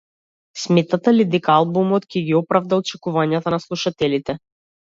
Сметате 0.61 1.13
ли 1.17 1.25
дека 1.35 1.51
албумот 1.57 2.09
ќе 2.15 2.25
ги 2.31 2.35
оправда 2.39 2.81
очекувањата 2.85 3.55
на 3.57 3.63
слушателите? 3.67 4.41